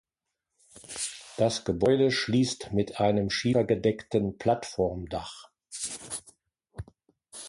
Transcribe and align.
Das 1.37 1.63
Gebäude 1.63 2.09
schließt 2.09 2.71
mit 2.73 2.99
einem 2.99 3.29
schiefergedeckten 3.29 4.39
Plattformdach. 4.39 5.51